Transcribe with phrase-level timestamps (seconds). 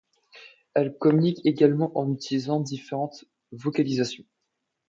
[0.73, 4.25] Elles communiquent également en utilisant différentes vocalisations.